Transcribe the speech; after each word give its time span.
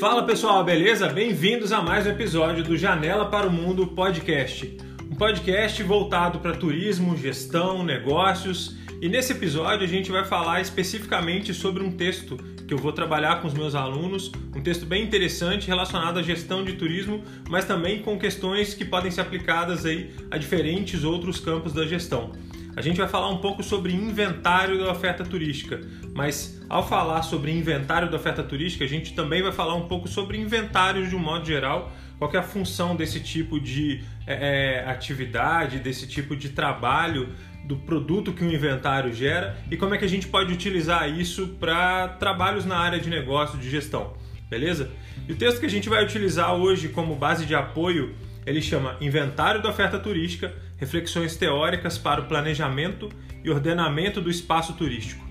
Fala 0.00 0.22
pessoal, 0.22 0.64
beleza? 0.64 1.10
Bem-vindos 1.10 1.72
a 1.72 1.82
mais 1.82 2.06
um 2.06 2.10
episódio 2.10 2.64
do 2.64 2.74
Janela 2.74 3.26
para 3.26 3.46
o 3.46 3.52
Mundo 3.52 3.86
Podcast. 3.86 4.78
Um 5.10 5.14
podcast 5.14 5.82
voltado 5.82 6.38
para 6.38 6.56
turismo, 6.56 7.14
gestão, 7.18 7.84
negócios. 7.84 8.78
E 8.98 9.10
nesse 9.10 9.32
episódio 9.32 9.84
a 9.84 9.86
gente 9.86 10.10
vai 10.10 10.24
falar 10.24 10.62
especificamente 10.62 11.52
sobre 11.52 11.82
um 11.82 11.92
texto 11.92 12.38
que 12.66 12.72
eu 12.72 12.78
vou 12.78 12.92
trabalhar 12.92 13.42
com 13.42 13.48
os 13.48 13.52
meus 13.52 13.74
alunos, 13.74 14.32
um 14.56 14.62
texto 14.62 14.86
bem 14.86 15.04
interessante 15.04 15.68
relacionado 15.68 16.18
à 16.18 16.22
gestão 16.22 16.64
de 16.64 16.72
turismo, 16.74 17.22
mas 17.50 17.66
também 17.66 18.00
com 18.00 18.18
questões 18.18 18.72
que 18.72 18.86
podem 18.86 19.10
ser 19.10 19.20
aplicadas 19.20 19.84
aí 19.84 20.14
a 20.30 20.38
diferentes 20.38 21.04
outros 21.04 21.38
campos 21.38 21.74
da 21.74 21.84
gestão. 21.84 22.32
A 22.76 22.82
gente 22.82 22.98
vai 22.98 23.08
falar 23.08 23.28
um 23.28 23.38
pouco 23.38 23.62
sobre 23.62 23.92
inventário 23.92 24.78
da 24.78 24.90
oferta 24.90 25.24
turística, 25.24 25.80
mas 26.14 26.60
ao 26.68 26.86
falar 26.86 27.22
sobre 27.22 27.50
inventário 27.50 28.08
da 28.08 28.16
oferta 28.16 28.42
turística, 28.42 28.84
a 28.84 28.88
gente 28.88 29.12
também 29.12 29.42
vai 29.42 29.52
falar 29.52 29.74
um 29.74 29.88
pouco 29.88 30.06
sobre 30.06 30.38
inventários 30.38 31.08
de 31.08 31.16
um 31.16 31.18
modo 31.18 31.44
geral, 31.44 31.92
qual 32.18 32.30
é 32.32 32.36
a 32.36 32.42
função 32.42 32.94
desse 32.94 33.18
tipo 33.20 33.58
de 33.58 34.02
é, 34.26 34.82
é, 34.84 34.90
atividade, 34.90 35.78
desse 35.78 36.06
tipo 36.06 36.36
de 36.36 36.50
trabalho, 36.50 37.30
do 37.64 37.76
produto 37.76 38.32
que 38.32 38.44
o 38.44 38.52
inventário 38.52 39.12
gera 39.12 39.56
e 39.70 39.76
como 39.76 39.94
é 39.94 39.98
que 39.98 40.04
a 40.04 40.08
gente 40.08 40.26
pode 40.26 40.52
utilizar 40.52 41.08
isso 41.08 41.48
para 41.60 42.08
trabalhos 42.08 42.64
na 42.64 42.76
área 42.76 42.98
de 42.98 43.10
negócio, 43.10 43.58
de 43.58 43.68
gestão, 43.68 44.14
beleza? 44.48 44.90
E 45.28 45.32
o 45.32 45.36
texto 45.36 45.60
que 45.60 45.66
a 45.66 45.70
gente 45.70 45.88
vai 45.88 46.04
utilizar 46.04 46.54
hoje 46.54 46.88
como 46.88 47.14
base 47.14 47.46
de 47.46 47.54
apoio 47.54 48.14
ele 48.46 48.62
chama 48.62 48.96
Inventário 49.00 49.62
da 49.62 49.68
Oferta 49.68 49.98
Turística, 49.98 50.52
Reflexões 50.76 51.36
Teóricas 51.36 51.98
para 51.98 52.20
o 52.20 52.26
Planejamento 52.26 53.08
e 53.44 53.50
Ordenamento 53.50 54.20
do 54.20 54.30
Espaço 54.30 54.72
Turístico. 54.74 55.24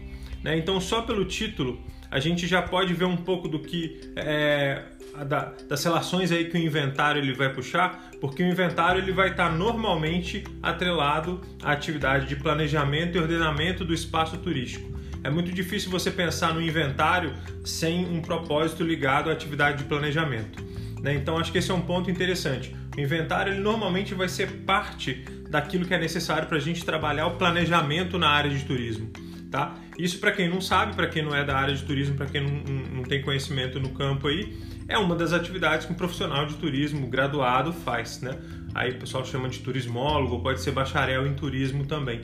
Né? 0.44 0.58
Então, 0.58 0.80
só 0.80 1.02
pelo 1.02 1.26
título, 1.26 1.84
a 2.12 2.20
gente 2.20 2.48
já 2.48 2.62
pode 2.62 2.94
ver 2.94 3.06
um 3.06 3.18
pouco 3.18 3.48
do 3.48 3.60
que 3.60 4.00
é, 4.16 4.84
da, 5.26 5.54
das 5.68 5.84
relações 5.84 6.32
aí 6.32 6.46
que 6.46 6.58
o 6.58 6.60
inventário 6.60 7.22
ele 7.22 7.34
vai 7.34 7.54
puxar, 7.54 8.12
porque 8.20 8.44
o 8.44 8.48
inventário 8.48 9.02
ele 9.02 9.12
vai 9.12 9.30
estar 9.30 9.52
normalmente 9.52 10.44
atrelado 10.62 11.42
à 11.62 11.72
atividade 11.72 12.28
de 12.28 12.36
planejamento 12.36 13.18
e 13.18 13.22
ordenamento 13.22 13.84
do 13.84 13.94
espaço 13.94 14.38
turístico. 14.38 14.98
É 15.24 15.30
muito 15.30 15.52
difícil 15.52 15.92
você 15.92 16.10
pensar 16.10 16.54
no 16.54 16.62
inventário 16.62 17.34
sem 17.66 18.06
um 18.06 18.22
propósito 18.22 18.84
ligado 18.84 19.30
à 19.30 19.34
atividade 19.34 19.80
de 19.80 19.84
planejamento. 19.84 20.64
Né? 21.02 21.16
Então 21.16 21.38
acho 21.38 21.52
que 21.52 21.58
esse 21.58 21.72
é 21.72 21.74
um 21.74 21.82
ponto 21.82 22.10
interessante. 22.12 22.76
O 22.96 23.00
inventário 23.00 23.54
ele 23.54 23.62
normalmente 23.62 24.14
vai 24.14 24.28
ser 24.28 24.48
parte 24.64 25.26
daquilo 25.50 25.86
que 25.86 25.94
é 25.94 26.00
necessário 26.00 26.48
para 26.48 26.58
a 26.58 26.62
gente 26.62 26.86
trabalhar 26.86 27.28
o 27.28 27.38
planejamento 27.38 28.18
na 28.18 28.30
área 28.30 28.50
de 28.50 28.64
turismo. 28.66 29.10
Tá? 29.50 29.76
Isso 29.98 30.20
para 30.20 30.32
quem 30.32 30.48
não 30.48 30.62
sabe, 30.62 30.96
para 30.96 31.08
quem 31.08 31.24
não 31.24 31.36
é 31.36 31.44
da 31.44 31.58
área 31.58 31.76
de 31.76 31.84
turismo, 31.84 32.16
para 32.16 32.28
quem 32.28 32.42
não, 32.42 32.74
não, 32.98 33.04
tem 33.04 33.22
conhecimento 33.22 33.80
no 33.80 33.90
campo 33.90 34.28
aí, 34.28 34.56
é 34.88 34.96
uma 34.96 35.16
das 35.16 35.34
atividades 35.34 35.88
que 35.88 35.92
um 35.92 35.96
profissional 35.96 36.46
de 36.46 36.54
turismo 36.56 37.08
graduado 37.08 37.74
faz, 37.74 38.22
né? 38.22 38.38
Aí 38.76 38.92
o 38.92 39.00
pessoal 39.00 39.26
chama 39.26 39.50
de 39.50 39.60
turismólogo, 39.60 40.40
pode 40.44 40.62
ser 40.62 40.72
bacharel 40.72 41.26
em 41.26 41.34
turismo 41.34 41.86
também, 41.88 42.22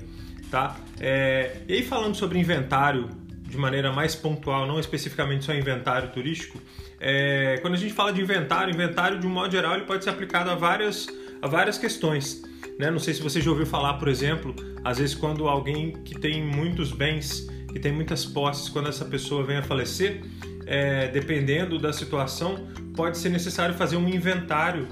tá? 0.52 0.76
É, 1.00 1.58
e 1.68 1.74
aí 1.74 1.84
falando 1.84 2.14
sobre 2.14 2.38
inventário 2.38 3.10
de 3.46 3.58
maneira 3.58 3.92
mais 3.92 4.16
pontual, 4.16 4.68
não 4.68 4.80
especificamente 4.80 5.46
só 5.46 5.54
inventário 5.54 6.10
turístico, 6.10 6.60
é, 7.00 7.58
quando 7.62 7.76
a 7.76 7.78
gente 7.78 7.94
fala 7.94 8.12
de 8.12 8.22
inventário, 8.22 8.74
inventário 8.74 9.20
de 9.20 9.28
um 9.28 9.30
modo 9.30 9.52
geral 9.52 9.76
ele 9.76 9.86
pode 9.86 10.04
ser 10.04 10.10
aplicado 10.10 10.50
a 10.50 10.56
várias, 10.56 11.08
a 11.42 11.48
várias 11.48 11.78
questões. 11.78 12.42
Né? 12.80 12.90
Não 12.92 13.00
sei 13.00 13.14
se 13.14 13.22
você 13.22 13.40
já 13.40 13.50
ouviu 13.50 13.66
falar, 13.66 13.96
por 13.96 14.08
exemplo, 14.08 14.56
às 14.84 14.98
vezes 14.98 15.16
quando 15.16 15.48
alguém 15.48 15.92
que 16.04 16.20
tem 16.20 16.44
muitos 16.44 16.92
bens, 16.92 17.48
que 17.72 17.80
tem 17.80 17.92
muitas 17.92 18.26
posses, 18.26 18.70
quando 18.70 18.90
essa 18.90 19.06
pessoa 19.06 19.44
vem 19.44 19.58
a 19.58 19.64
falecer, 19.64 20.22
é, 20.66 21.08
dependendo 21.08 21.78
da 21.78 21.94
situação, 21.94 22.68
pode 22.96 23.18
ser 23.18 23.30
necessário 23.30 23.76
fazer 23.76 23.98
um 23.98 24.08
inventário 24.08 24.88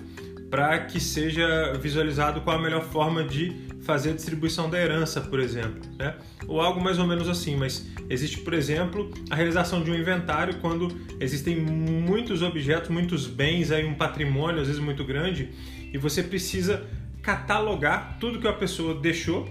para 0.50 0.80
que 0.82 1.00
seja 1.00 1.74
visualizado 1.82 2.42
qual 2.42 2.60
a 2.60 2.62
melhor 2.62 2.84
forma 2.84 3.24
de 3.24 3.74
fazer 3.82 4.12
a 4.12 4.14
distribuição 4.14 4.70
da 4.70 4.80
herança, 4.80 5.20
por 5.20 5.40
exemplo, 5.40 5.82
né? 5.98 6.16
ou 6.48 6.62
algo 6.62 6.82
mais 6.82 7.00
ou 7.00 7.08
menos 7.08 7.28
assim. 7.28 7.56
Mas 7.56 7.88
existe, 8.10 8.40
por 8.40 8.54
exemplo, 8.54 9.12
a 9.30 9.36
realização 9.36 9.84
de 9.84 9.92
um 9.92 9.96
inventário 9.96 10.56
quando 10.60 10.88
existem 11.20 11.56
muitos 11.56 12.42
objetos, 12.42 12.90
muitos 12.90 13.28
bens, 13.28 13.72
aí 13.72 13.86
um 13.86 13.96
patrimônio 13.96 14.62
às 14.62 14.68
vezes 14.68 14.82
muito 14.82 15.04
grande, 15.04 15.50
e 15.94 15.98
você 15.98 16.24
precisa 16.24 16.86
catalogar 17.22 18.18
tudo 18.20 18.40
que 18.40 18.48
a 18.48 18.54
pessoa 18.54 18.96
deixou 18.96 19.48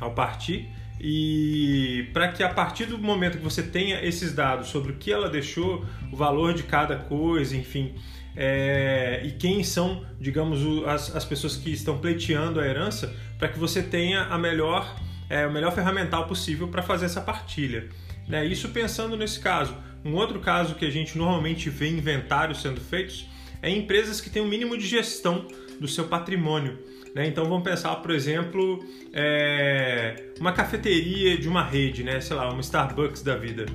ao 0.00 0.12
partir 0.12 0.68
e 1.00 2.08
para 2.12 2.28
que 2.28 2.42
a 2.42 2.48
partir 2.48 2.86
do 2.86 2.98
momento 2.98 3.38
que 3.38 3.44
você 3.44 3.62
tenha 3.62 4.02
esses 4.02 4.32
dados 4.32 4.68
sobre 4.68 4.92
o 4.92 4.96
que 4.96 5.12
ela 5.12 5.28
deixou, 5.28 5.84
o 6.10 6.16
valor 6.16 6.54
de 6.54 6.62
cada 6.62 6.96
coisa, 6.96 7.54
enfim, 7.54 7.94
é, 8.34 9.22
e 9.24 9.32
quem 9.32 9.62
são, 9.62 10.04
digamos, 10.20 10.60
as, 10.86 11.14
as 11.14 11.24
pessoas 11.24 11.56
que 11.56 11.70
estão 11.70 11.98
pleiteando 11.98 12.60
a 12.60 12.66
herança, 12.66 13.14
para 13.38 13.48
que 13.48 13.58
você 13.58 13.82
tenha 13.82 14.24
a 14.24 14.38
melhor, 14.38 14.96
é, 15.28 15.46
o 15.46 15.52
melhor 15.52 15.72
ferramental 15.72 16.26
possível 16.26 16.68
para 16.68 16.82
fazer 16.82 17.06
essa 17.06 17.20
partilha. 17.20 17.88
Né? 18.28 18.44
Isso 18.44 18.68
pensando 18.70 19.16
nesse 19.16 19.40
caso. 19.40 19.76
Um 20.04 20.14
outro 20.14 20.38
caso 20.40 20.74
que 20.74 20.84
a 20.84 20.90
gente 20.90 21.18
normalmente 21.18 21.68
vê 21.68 21.88
inventários 21.88 22.62
sendo 22.62 22.80
feitos 22.80 23.28
é 23.62 23.70
em 23.70 23.78
empresas 23.78 24.20
que 24.20 24.30
têm 24.30 24.42
um 24.42 24.48
mínimo 24.48 24.76
de 24.76 24.86
gestão 24.86 25.46
do 25.80 25.88
seu 25.88 26.04
patrimônio. 26.04 26.78
Né? 27.14 27.26
Então 27.26 27.44
vamos 27.44 27.64
pensar, 27.64 27.96
por 27.96 28.10
exemplo, 28.10 28.84
é, 29.12 30.30
uma 30.38 30.52
cafeteria 30.52 31.36
de 31.36 31.48
uma 31.48 31.64
rede, 31.64 32.04
né? 32.04 32.20
sei 32.20 32.36
lá, 32.36 32.50
uma 32.50 32.60
Starbucks 32.60 33.22
da 33.22 33.36
vida. 33.36 33.66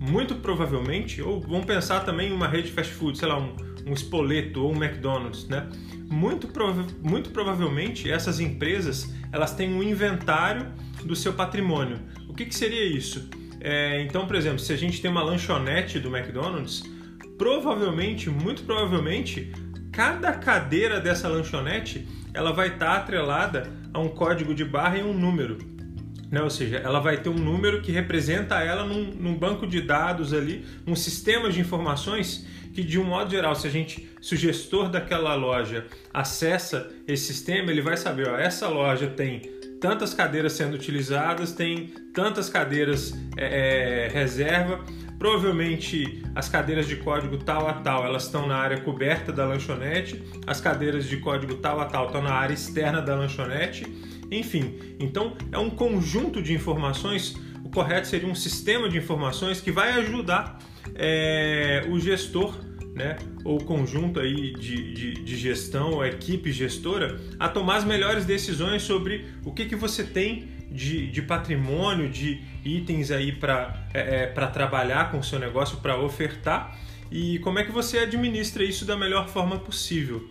Muito 0.00 0.36
provavelmente, 0.36 1.20
ou 1.20 1.40
vamos 1.40 1.66
pensar 1.66 2.00
também 2.00 2.30
em 2.30 2.32
uma 2.32 2.46
rede 2.46 2.68
de 2.68 2.72
fast 2.72 2.92
food, 2.94 3.18
sei 3.18 3.26
lá, 3.26 3.36
um, 3.36 3.56
um 3.84 3.92
Spoleto 3.94 4.62
ou 4.62 4.72
um 4.72 4.82
McDonald's, 4.82 5.48
né? 5.48 5.68
Muito, 6.10 6.48
prova 6.48 6.86
muito 7.02 7.30
provavelmente 7.30 8.10
essas 8.10 8.40
empresas 8.40 9.14
elas 9.30 9.54
têm 9.54 9.72
um 9.72 9.82
inventário 9.82 10.72
do 11.04 11.14
seu 11.14 11.34
patrimônio. 11.34 12.00
O 12.28 12.34
que, 12.34 12.46
que 12.46 12.54
seria 12.54 12.84
isso? 12.84 13.28
É, 13.60 14.00
então, 14.02 14.26
por 14.26 14.36
exemplo, 14.36 14.58
se 14.58 14.72
a 14.72 14.76
gente 14.76 15.02
tem 15.02 15.10
uma 15.10 15.22
lanchonete 15.22 15.98
do 15.98 16.14
McDonald's, 16.14 16.82
provavelmente, 17.36 18.30
muito 18.30 18.62
provavelmente, 18.62 19.52
cada 19.92 20.32
cadeira 20.32 21.00
dessa 21.00 21.28
lanchonete 21.28 22.06
ela 22.32 22.52
vai 22.52 22.68
estar 22.68 22.94
atrelada 22.94 23.70
a 23.92 23.98
um 23.98 24.08
código 24.08 24.54
de 24.54 24.64
barra 24.64 24.98
e 24.98 25.02
um 25.02 25.12
número. 25.12 25.58
Né? 26.30 26.42
Ou 26.42 26.50
seja, 26.50 26.76
ela 26.76 27.00
vai 27.00 27.16
ter 27.16 27.28
um 27.28 27.38
número 27.38 27.80
que 27.80 27.90
representa 27.90 28.60
ela 28.60 28.84
num, 28.84 29.12
num 29.14 29.34
banco 29.34 29.66
de 29.66 29.80
dados 29.80 30.32
ali, 30.32 30.64
um 30.86 30.94
sistema 30.94 31.50
de 31.50 31.60
informações 31.60 32.46
que 32.72 32.82
de 32.82 32.98
um 32.98 33.04
modo 33.04 33.30
geral, 33.30 33.54
se 33.54 33.66
a 33.66 33.70
gente, 33.70 34.08
se 34.20 34.34
o 34.34 34.36
gestor 34.36 34.88
daquela 34.88 35.34
loja 35.34 35.86
acessa 36.12 36.90
esse 37.06 37.26
sistema, 37.26 37.70
ele 37.70 37.82
vai 37.82 37.96
saber, 37.96 38.28
ó, 38.28 38.36
essa 38.36 38.68
loja 38.68 39.06
tem 39.06 39.58
tantas 39.80 40.12
cadeiras 40.12 40.52
sendo 40.52 40.74
utilizadas, 40.74 41.52
tem 41.52 41.92
tantas 42.12 42.48
cadeiras 42.48 43.14
é, 43.36 44.06
é, 44.06 44.08
reserva, 44.08 44.84
provavelmente 45.18 46.22
as 46.34 46.48
cadeiras 46.48 46.86
de 46.86 46.96
código 46.96 47.38
tal 47.38 47.68
a 47.68 47.74
tal 47.74 48.04
elas 48.04 48.24
estão 48.24 48.46
na 48.46 48.56
área 48.56 48.80
coberta 48.80 49.32
da 49.32 49.44
lanchonete, 49.44 50.22
as 50.46 50.60
cadeiras 50.60 51.06
de 51.06 51.16
código 51.18 51.56
tal 51.56 51.80
a 51.80 51.84
tal 51.84 52.06
estão 52.06 52.22
na 52.22 52.32
área 52.32 52.54
externa 52.54 53.00
da 53.00 53.14
lanchonete, 53.14 53.84
enfim. 54.30 54.78
Então 54.98 55.36
é 55.50 55.58
um 55.58 55.70
conjunto 55.70 56.42
de 56.42 56.54
informações. 56.54 57.36
O 57.64 57.70
correto 57.70 58.06
seria 58.06 58.28
um 58.28 58.34
sistema 58.34 58.88
de 58.88 58.98
informações 58.98 59.60
que 59.60 59.70
vai 59.70 59.92
ajudar 60.00 60.58
é, 60.94 61.84
o 61.88 61.98
gestor 61.98 62.54
né, 62.94 63.16
ou 63.44 63.58
conjunto 63.58 64.18
aí 64.18 64.52
de, 64.54 64.92
de, 64.92 65.14
de, 65.22 65.36
gestão, 65.36 65.92
ou 65.92 66.04
equipe 66.04 66.50
gestora, 66.50 67.20
a 67.38 67.48
tomar 67.48 67.76
as 67.76 67.84
melhores 67.84 68.24
decisões 68.24 68.82
sobre 68.82 69.24
o 69.44 69.52
que, 69.52 69.66
que 69.66 69.76
você 69.76 70.02
tem 70.02 70.48
de, 70.70 71.06
de 71.06 71.22
patrimônio, 71.22 72.08
de 72.08 72.40
itens 72.64 73.12
aí 73.12 73.30
para 73.30 73.86
é, 73.94 74.24
é 74.24 74.26
trabalhar 74.26 75.12
com 75.12 75.18
o 75.18 75.24
seu 75.24 75.38
negócio, 75.38 75.78
para 75.78 75.96
ofertar 75.96 76.76
e 77.10 77.38
como 77.38 77.58
é 77.58 77.64
que 77.64 77.70
você 77.72 77.98
administra 77.98 78.64
isso 78.64 78.84
da 78.84 78.96
melhor 78.96 79.28
forma 79.28 79.58
possível. 79.58 80.28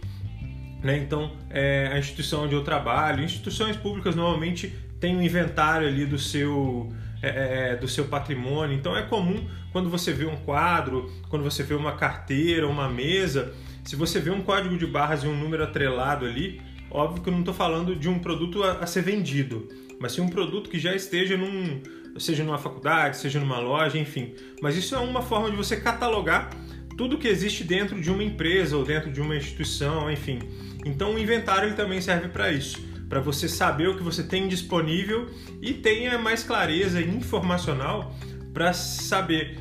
Né? 0.83 0.97
Então, 0.97 1.35
é, 1.49 1.89
a 1.91 1.97
instituição 1.97 2.43
onde 2.43 2.53
eu 2.53 2.63
trabalho, 2.63 3.23
instituições 3.23 3.75
públicas 3.75 4.15
normalmente 4.15 4.73
têm 4.99 5.15
um 5.15 5.21
inventário 5.21 5.87
ali 5.87 6.05
do 6.05 6.19
seu 6.19 6.91
é, 7.21 7.29
é, 7.29 7.71
é, 7.71 7.75
do 7.75 7.87
seu 7.87 8.05
patrimônio. 8.05 8.75
Então 8.75 8.95
é 8.95 9.01
comum 9.01 9.47
quando 9.71 9.89
você 9.89 10.13
vê 10.13 10.25
um 10.25 10.37
quadro, 10.37 11.11
quando 11.29 11.43
você 11.43 11.63
vê 11.63 11.73
uma 11.73 11.93
carteira, 11.93 12.67
uma 12.67 12.87
mesa, 12.87 13.53
se 13.83 13.95
você 13.95 14.19
vê 14.19 14.29
um 14.29 14.41
código 14.41 14.77
de 14.77 14.85
barras 14.85 15.23
e 15.23 15.27
um 15.27 15.35
número 15.35 15.63
atrelado 15.63 16.25
ali, 16.25 16.61
óbvio 16.91 17.23
que 17.23 17.29
eu 17.29 17.33
não 17.33 17.39
estou 17.39 17.53
falando 17.53 17.95
de 17.95 18.07
um 18.07 18.19
produto 18.19 18.63
a, 18.63 18.73
a, 18.79 18.87
ser 18.87 19.01
vendido, 19.01 19.67
mas 19.99 20.11
sim 20.11 20.21
um 20.21 20.29
produto 20.29 20.69
que 20.69 20.77
já 20.77 20.95
esteja 20.95 21.35
num, 21.35 21.81
seja 22.19 22.43
numa 22.43 22.57
faculdade, 22.57 23.17
seja 23.17 23.39
numa 23.39 23.59
loja, 23.59 23.97
enfim. 23.97 24.33
Mas 24.61 24.75
isso 24.75 24.93
é 24.93 24.99
uma 24.99 25.21
forma 25.21 25.49
de 25.49 25.55
você 25.55 25.77
catalogar 25.77 26.49
tudo 26.97 27.17
que 27.17 27.27
existe 27.27 27.63
dentro 27.63 27.99
de 28.01 28.11
uma 28.11 28.23
empresa 28.23 28.75
ou 28.75 28.83
dentro 28.83 29.11
de 29.11 29.21
uma 29.21 29.35
instituição, 29.35 30.11
enfim. 30.11 30.39
Então 30.85 31.15
o 31.15 31.19
inventário 31.19 31.69
ele 31.69 31.75
também 31.75 32.01
serve 32.01 32.27
para 32.27 32.51
isso 32.51 32.96
para 33.09 33.19
você 33.19 33.47
saber 33.47 33.87
o 33.87 33.97
que 33.97 34.03
você 34.03 34.23
tem 34.23 34.47
disponível 34.47 35.29
e 35.61 35.73
tenha 35.73 36.17
mais 36.17 36.43
clareza 36.43 37.01
informacional 37.01 38.15
para 38.53 38.73
saber 38.73 39.59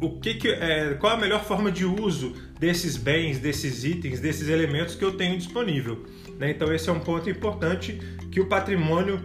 o 0.00 0.20
que, 0.20 0.34
que 0.34 0.48
é, 0.48 0.94
qual 0.94 1.14
a 1.14 1.16
melhor 1.16 1.44
forma 1.44 1.70
de 1.72 1.84
uso 1.84 2.34
desses 2.58 2.96
bens, 2.96 3.38
desses 3.38 3.84
itens, 3.84 4.20
desses 4.20 4.48
elementos 4.48 4.94
que 4.94 5.04
eu 5.04 5.16
tenho 5.16 5.36
disponível. 5.36 6.04
Né? 6.38 6.50
Então 6.50 6.72
esse 6.72 6.88
é 6.88 6.92
um 6.92 7.00
ponto 7.00 7.28
importante 7.28 8.00
que 8.30 8.40
o 8.40 8.46
patrimônio, 8.46 9.20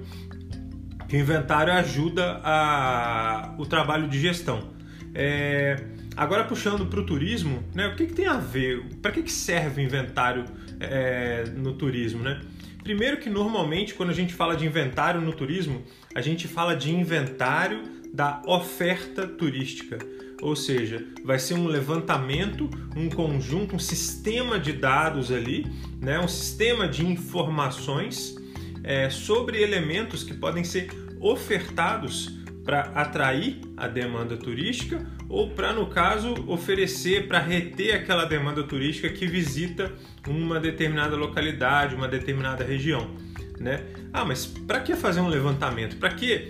que 1.08 1.16
o 1.16 1.20
inventário 1.20 1.74
ajuda 1.74 2.40
a, 2.44 3.56
o 3.58 3.66
trabalho 3.66 4.08
de 4.08 4.20
gestão. 4.20 4.70
É, 5.14 5.76
agora 6.16 6.44
puxando 6.44 6.86
para 6.86 7.00
o 7.00 7.06
turismo, 7.06 7.64
né? 7.74 7.88
o 7.88 7.96
que, 7.96 8.08
que, 8.08 8.14
tem 8.14 8.28
a 8.28 8.38
ver? 8.38 8.86
Para 9.02 9.12
que, 9.12 9.24
que 9.24 9.32
serve 9.32 9.82
o 9.82 9.86
inventário 9.86 10.46
é, 10.80 11.46
no 11.56 11.74
turismo? 11.74 12.24
Né? 12.24 12.40
Primeiro 12.84 13.18
que 13.18 13.30
normalmente 13.30 13.94
quando 13.94 14.10
a 14.10 14.14
gente 14.14 14.34
fala 14.34 14.56
de 14.56 14.66
inventário 14.66 15.22
no 15.22 15.34
turismo, 15.34 15.84
a 16.16 16.22
gente 16.22 16.48
fala 16.48 16.76
de 16.76 16.94
inventário 16.94 17.84
da 18.14 18.42
oferta 18.46 19.28
turística. 19.28 19.98
Ou 20.42 20.56
seja, 20.56 21.06
vai 21.24 21.38
ser 21.38 21.56
um 21.56 21.68
levantamento, 21.68 22.70
um 22.96 23.10
conjunto, 23.10 23.76
um 23.76 23.80
sistema 23.80 24.58
de 24.58 24.72
dados 24.72 25.32
ali, 25.32 25.68
né? 26.00 26.20
um 26.20 26.28
sistema 26.28 26.88
de 26.88 27.06
informações 27.06 28.36
é, 28.84 29.10
sobre 29.10 29.62
elementos 29.62 30.24
que 30.24 30.34
podem 30.34 30.64
ser 30.64 30.90
ofertados 31.20 32.39
para 32.64 32.82
atrair 32.82 33.62
a 33.76 33.88
demanda 33.88 34.38
turística 34.38 35.06
ou 35.28 35.52
para, 35.52 35.74
no 35.74 35.88
caso, 35.88 36.34
oferecer 36.48 37.28
para 37.28 37.40
reter 37.40 37.96
aquela 37.96 38.26
demanda 38.26 38.64
turística 38.64 39.10
que 39.10 39.28
visita 39.28 39.94
uma 40.28 40.60
determinada 40.60 41.16
localidade, 41.16 41.96
uma 41.96 42.08
determinada 42.08 42.64
região. 42.64 43.16
Né? 43.60 43.84
Ah, 44.14 44.24
mas 44.24 44.46
para 44.46 44.80
que 44.80 44.96
fazer 44.96 45.20
um 45.20 45.28
levantamento? 45.28 45.98
Para 45.98 46.10
que 46.10 46.48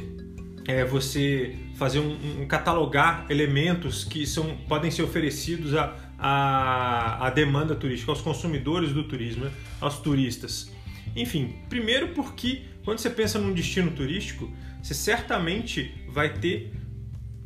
é, 0.68 0.86
você 0.86 1.56
fazer 1.76 2.00
um, 2.00 2.42
um, 2.42 2.46
catalogar 2.48 3.26
elementos 3.30 4.04
que 4.04 4.28
são, 4.28 4.58
podem 4.68 4.92
ser 4.92 5.02
oferecidos 5.02 5.74
à 5.74 5.96
a, 6.18 6.28
a, 6.28 7.28
a, 7.28 7.30
demanda 7.30 7.74
turística, 7.74 8.12
aos 8.12 8.22
consumidores 8.22 8.92
do 8.92 9.04
turismo, 9.06 9.46
né? 9.46 9.52
aos 9.80 10.00
turistas? 10.00 10.72
Enfim, 11.16 11.56
primeiro 11.70 12.10
porque 12.10 12.64
quando 12.84 13.00
você 13.00 13.10
pensa 13.10 13.40
num 13.40 13.54
destino 13.54 13.92
turístico, 13.92 14.52
você 14.82 14.94
certamente 14.94 15.94
vai 16.08 16.34
ter 16.34 16.72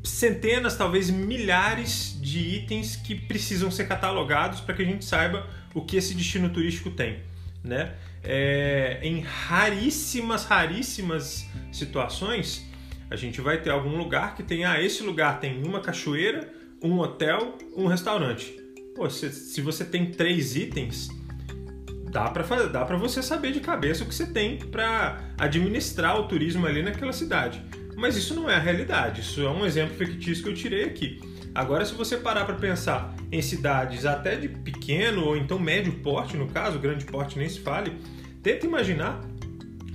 centenas, 0.03 0.75
talvez 0.75 1.09
milhares 1.09 2.19
de 2.21 2.39
itens 2.39 2.95
que 2.95 3.15
precisam 3.15 3.71
ser 3.71 3.87
catalogados 3.87 4.59
para 4.59 4.75
que 4.75 4.81
a 4.81 4.85
gente 4.85 5.05
saiba 5.05 5.47
o 5.73 5.81
que 5.81 5.95
esse 5.95 6.13
destino 6.13 6.49
turístico 6.49 6.91
tem. 6.91 7.21
Né? 7.63 7.93
É, 8.21 8.99
em 9.01 9.21
raríssimas, 9.21 10.45
raríssimas 10.45 11.47
situações, 11.71 12.67
a 13.09 13.15
gente 13.15 13.39
vai 13.39 13.61
ter 13.61 13.69
algum 13.69 13.97
lugar 13.97 14.35
que 14.35 14.43
tenha, 14.43 14.71
ah, 14.71 14.81
esse 14.81 15.03
lugar 15.03 15.39
tem 15.39 15.63
uma 15.63 15.79
cachoeira, 15.79 16.51
um 16.81 16.99
hotel, 16.99 17.57
um 17.75 17.87
restaurante. 17.87 18.53
Pô, 18.95 19.09
se, 19.09 19.31
se 19.31 19.61
você 19.61 19.85
tem 19.85 20.11
três 20.11 20.55
itens, 20.55 21.09
dá 22.13 22.29
para 22.29 22.67
dá 22.67 22.85
para 22.85 22.95
você 22.95 23.23
saber 23.23 23.51
de 23.51 23.59
cabeça 23.59 24.03
o 24.03 24.07
que 24.07 24.13
você 24.13 24.27
tem 24.27 24.57
para 24.57 25.19
administrar 25.37 26.19
o 26.19 26.27
turismo 26.27 26.67
ali 26.67 26.83
naquela 26.83 27.11
cidade. 27.11 27.61
Mas 27.95 28.15
isso 28.15 28.35
não 28.35 28.49
é 28.49 28.55
a 28.55 28.59
realidade. 28.59 29.21
Isso 29.21 29.41
é 29.41 29.49
um 29.49 29.65
exemplo 29.65 29.95
fictício 29.97 30.43
que 30.43 30.49
eu 30.49 30.53
tirei 30.53 30.85
aqui. 30.85 31.19
Agora, 31.55 31.83
se 31.85 31.93
você 31.93 32.15
parar 32.17 32.45
para 32.45 32.55
pensar 32.55 33.15
em 33.31 33.41
cidades 33.41 34.05
até 34.05 34.35
de 34.35 34.47
pequeno 34.47 35.25
ou 35.25 35.35
então 35.35 35.57
médio 35.59 35.91
porte, 35.93 36.37
no 36.37 36.47
caso, 36.47 36.79
grande 36.79 37.05
porte 37.05 37.37
nem 37.37 37.49
se 37.49 37.59
fale, 37.59 37.93
tenta 38.41 38.65
imaginar 38.65 39.21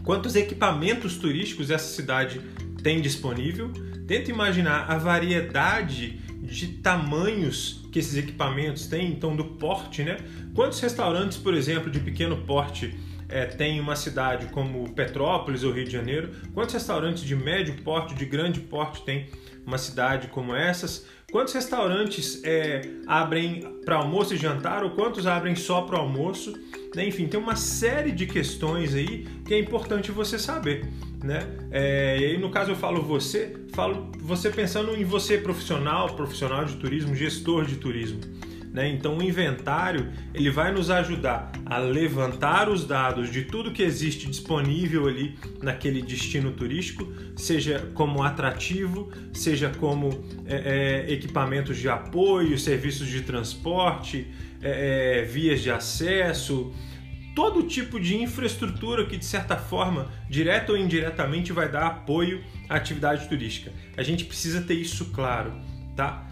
quantos 0.05 0.35
equipamentos 0.35 1.17
turísticos 1.19 1.71
essa 1.71 1.94
cidade 1.94 2.41
tem 2.82 3.00
disponível. 3.00 3.71
Tenta 4.06 4.31
imaginar 4.31 4.91
a 4.91 4.97
variedade 4.97 6.21
de 6.40 6.69
tamanhos 6.69 7.87
que 7.90 7.99
esses 7.99 8.17
equipamentos 8.17 8.87
têm, 8.87 9.11
então 9.11 9.35
do 9.35 9.44
porte, 9.44 10.02
né? 10.02 10.19
Quantos 10.55 10.81
restaurantes, 10.81 11.37
por 11.37 11.55
exemplo, 11.55 11.90
de 11.90 12.00
pequeno 12.00 12.37
porte 12.38 12.94
é, 13.29 13.44
tem 13.44 13.81
uma 13.81 13.96
cidade 13.96 14.46
como 14.46 14.88
Petrópolis 14.93 15.64
ou 15.64 15.73
Rio 15.73 15.85
de 15.85 15.90
Janeiro? 15.90 16.31
Quantos 16.55 16.75
restaurantes 16.75 17.25
de 17.25 17.35
médio 17.37 17.75
porte, 17.82 18.14
de 18.14 18.25
grande 18.25 18.61
porte 18.61 19.02
tem 19.02 19.26
uma 19.67 19.79
cidade 19.79 20.29
como 20.29 20.55
essas? 20.55 21.06
Quantos 21.30 21.52
restaurantes 21.52 22.42
é, 22.42 22.88
abrem 23.06 23.60
para 23.84 23.96
almoço 23.96 24.32
e 24.32 24.36
jantar 24.38 24.82
ou 24.82 24.92
quantos 24.92 25.26
abrem 25.26 25.54
só 25.54 25.82
para 25.82 25.98
almoço? 25.98 26.54
Né? 26.96 27.06
Enfim, 27.06 27.26
tem 27.26 27.38
uma 27.38 27.54
série 27.54 28.10
de 28.12 28.25
questões 28.25 28.94
aí 28.94 29.26
que 29.44 29.52
é 29.52 29.58
importante 29.58 30.10
você 30.10 30.38
saber. 30.38 30.88
Né? 31.22 31.46
É, 31.70 32.19
e 32.19 32.25
aí, 32.25 32.38
no 32.38 32.50
caso, 32.50 32.70
eu 32.70 32.76
falo 32.76 33.02
você, 33.02 33.54
falo 33.75 34.10
você 34.19 34.48
pensando 34.48 34.96
em 34.96 35.04
você 35.04 35.36
profissional, 35.36 36.14
profissional 36.14 36.64
de 36.64 36.76
turismo, 36.76 37.14
gestor 37.14 37.66
de 37.66 37.76
turismo. 37.76 38.20
Né? 38.78 38.90
Então, 38.90 39.19
o 39.19 39.22
inventário 39.25 40.12
ele 40.32 40.50
vai 40.50 40.70
nos 40.70 40.88
ajudar 40.88 41.50
a 41.66 41.78
levantar 41.78 42.69
os 42.69 42.86
dados 42.86 43.28
de 43.28 43.42
tudo 43.42 43.72
que 43.72 43.82
existe 43.82 44.28
disponível 44.28 45.08
ali 45.08 45.36
naquele 45.60 46.00
destino 46.00 46.52
turístico, 46.52 47.12
seja 47.36 47.90
como 47.92 48.22
atrativo, 48.22 49.10
seja 49.32 49.69
como 49.80 50.25
é, 50.46 51.06
é, 51.08 51.12
equipamentos 51.12 51.76
de 51.76 51.88
apoio, 51.88 52.56
serviços 52.56 53.08
de 53.08 53.22
transporte, 53.22 54.28
é, 54.62 55.22
é 55.22 55.22
vias 55.25 55.60
de 55.60 55.72
acesso, 55.72 56.72
todo 57.34 57.64
tipo 57.64 57.98
de 57.98 58.16
infraestrutura 58.22 59.04
que, 59.06 59.16
de 59.16 59.25
certa 59.25 59.56
forma, 59.56 60.08
direta 60.30 60.70
ou 60.70 60.78
indiretamente, 60.78 61.52
vai 61.52 61.69
dar 61.69 61.84
apoio 61.84 62.44
à 62.69 62.76
atividade 62.76 63.28
turística. 63.28 63.72
A 63.96 64.04
gente 64.04 64.25
precisa 64.25 64.60
ter 64.60 64.75
isso 64.75 65.06
claro, 65.06 65.52
tá? 65.96 66.27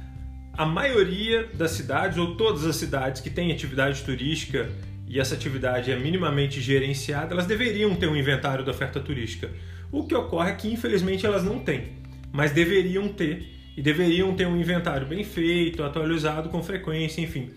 A 0.56 0.64
maioria 0.64 1.48
das 1.52 1.72
cidades, 1.72 2.16
ou 2.16 2.34
todas 2.34 2.64
as 2.64 2.76
cidades 2.76 3.20
que 3.20 3.28
têm 3.28 3.52
atividade 3.52 4.02
turística 4.02 4.70
e 5.06 5.20
essa 5.20 5.34
atividade 5.34 5.90
é 5.90 5.98
minimamente 5.98 6.60
gerenciada, 6.60 7.32
elas 7.32 7.46
deveriam 7.46 7.94
ter 7.94 8.08
um 8.08 8.16
inventário 8.16 8.64
da 8.64 8.72
oferta 8.72 8.98
turística. 8.98 9.50
O 9.92 10.04
que 10.04 10.14
ocorre 10.14 10.50
é 10.50 10.54
que, 10.54 10.72
infelizmente, 10.72 11.26
elas 11.26 11.44
não 11.44 11.58
têm, 11.58 11.92
mas 12.32 12.52
deveriam 12.52 13.08
ter, 13.08 13.46
e 13.76 13.82
deveriam 13.82 14.34
ter 14.34 14.46
um 14.46 14.58
inventário 14.58 15.06
bem 15.06 15.22
feito, 15.22 15.82
atualizado 15.82 16.48
com 16.48 16.62
frequência, 16.62 17.20
enfim. 17.20 17.50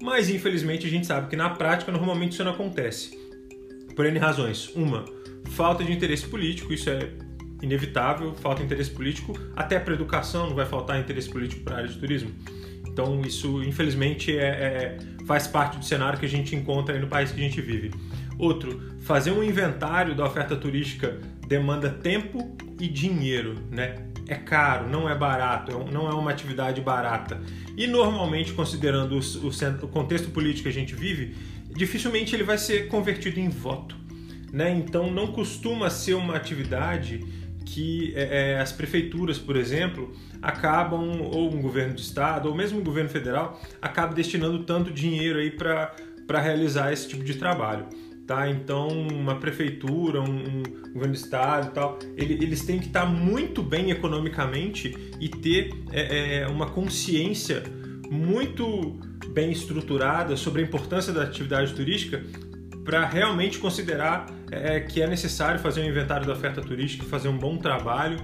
Mas, 0.00 0.30
infelizmente, 0.30 0.86
a 0.86 0.90
gente 0.90 1.06
sabe 1.06 1.28
que 1.28 1.36
na 1.36 1.50
prática 1.50 1.92
normalmente 1.92 2.32
isso 2.32 2.44
não 2.44 2.52
acontece. 2.52 3.16
Por 3.94 4.06
N 4.06 4.18
razões. 4.18 4.70
Uma, 4.74 5.04
falta 5.50 5.84
de 5.84 5.92
interesse 5.92 6.26
político, 6.26 6.72
isso 6.72 6.88
é 6.88 7.10
inevitável, 7.62 8.34
falta 8.34 8.62
interesse 8.62 8.90
político, 8.90 9.38
até 9.56 9.78
para 9.78 9.94
educação 9.94 10.48
não 10.48 10.56
vai 10.56 10.66
faltar 10.66 10.98
interesse 10.98 11.28
político 11.28 11.62
para 11.62 11.74
a 11.74 11.78
área 11.78 11.88
de 11.88 11.98
turismo. 11.98 12.30
Então 12.86 13.22
isso, 13.22 13.62
infelizmente, 13.62 14.36
é, 14.36 14.46
é, 14.46 14.98
faz 15.26 15.46
parte 15.46 15.78
do 15.78 15.84
cenário 15.84 16.18
que 16.18 16.26
a 16.26 16.28
gente 16.28 16.56
encontra 16.56 16.94
aí 16.94 17.00
no 17.00 17.06
país 17.06 17.30
que 17.30 17.40
a 17.40 17.44
gente 17.44 17.60
vive. 17.60 17.92
Outro, 18.38 18.92
fazer 19.00 19.32
um 19.32 19.42
inventário 19.42 20.14
da 20.14 20.24
oferta 20.24 20.56
turística 20.56 21.18
demanda 21.46 21.90
tempo 21.90 22.56
e 22.80 22.86
dinheiro, 22.88 23.56
né? 23.70 24.04
É 24.28 24.34
caro, 24.34 24.88
não 24.88 25.08
é 25.08 25.14
barato, 25.14 25.72
é 25.72 25.92
não 25.92 26.08
é 26.08 26.12
uma 26.12 26.30
atividade 26.30 26.80
barata. 26.80 27.40
E 27.76 27.86
normalmente, 27.86 28.52
considerando 28.52 29.18
o, 29.18 29.18
o, 29.18 29.84
o 29.84 29.88
contexto 29.88 30.30
político 30.30 30.64
que 30.64 30.68
a 30.68 30.72
gente 30.72 30.94
vive, 30.94 31.34
dificilmente 31.70 32.34
ele 32.34 32.42
vai 32.42 32.58
ser 32.58 32.88
convertido 32.88 33.40
em 33.40 33.48
voto. 33.48 33.96
Né? 34.52 34.70
Então 34.72 35.10
não 35.10 35.28
costuma 35.28 35.88
ser 35.88 36.14
uma 36.14 36.36
atividade 36.36 37.24
que 37.68 38.14
é, 38.16 38.52
é, 38.52 38.60
as 38.60 38.72
prefeituras, 38.72 39.38
por 39.38 39.54
exemplo, 39.54 40.12
acabam, 40.40 41.20
ou 41.20 41.52
um 41.52 41.60
governo 41.60 41.94
de 41.94 42.00
estado, 42.00 42.48
ou 42.48 42.54
mesmo 42.54 42.80
um 42.80 42.82
governo 42.82 43.10
federal, 43.10 43.60
acaba 43.80 44.14
destinando 44.14 44.64
tanto 44.64 44.90
dinheiro 44.90 45.38
aí 45.38 45.50
para 45.50 46.40
realizar 46.40 46.92
esse 46.92 47.06
tipo 47.08 47.22
de 47.22 47.34
trabalho. 47.34 47.86
Tá? 48.26 48.48
Então, 48.48 48.88
uma 48.88 49.36
prefeitura, 49.36 50.20
um, 50.20 50.24
um 50.24 50.92
governo 50.92 51.12
de 51.12 51.20
estado 51.20 51.68
e 51.68 51.70
tal, 51.70 51.98
ele, 52.16 52.34
eles 52.34 52.64
têm 52.64 52.78
que 52.78 52.86
estar 52.86 53.04
muito 53.04 53.62
bem 53.62 53.90
economicamente 53.90 54.96
e 55.20 55.28
ter 55.28 55.70
é, 55.92 56.40
é, 56.40 56.46
uma 56.46 56.70
consciência 56.70 57.62
muito 58.10 58.98
bem 59.28 59.50
estruturada 59.52 60.36
sobre 60.36 60.62
a 60.62 60.64
importância 60.64 61.12
da 61.12 61.22
atividade 61.22 61.74
turística 61.74 62.22
para 62.88 63.04
realmente 63.04 63.58
considerar 63.58 64.24
é, 64.50 64.80
que 64.80 65.02
é 65.02 65.06
necessário 65.06 65.60
fazer 65.60 65.82
um 65.82 65.84
inventário 65.84 66.26
da 66.26 66.32
oferta 66.32 66.62
turística, 66.62 67.04
fazer 67.04 67.28
um 67.28 67.36
bom 67.36 67.58
trabalho. 67.58 68.18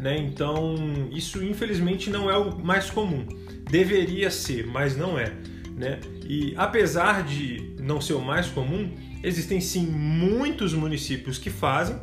Né? 0.00 0.18
Então, 0.18 0.74
isso 1.12 1.44
infelizmente 1.44 2.10
não 2.10 2.28
é 2.28 2.36
o 2.36 2.58
mais 2.58 2.90
comum. 2.90 3.24
Deveria 3.70 4.28
ser, 4.28 4.66
mas 4.66 4.96
não 4.96 5.16
é. 5.16 5.32
Né? 5.76 6.00
E 6.28 6.54
apesar 6.56 7.22
de 7.22 7.76
não 7.78 8.00
ser 8.00 8.14
o 8.14 8.20
mais 8.20 8.48
comum, 8.48 8.92
existem 9.22 9.60
sim 9.60 9.86
muitos 9.86 10.74
municípios 10.74 11.38
que 11.38 11.48
fazem. 11.48 11.94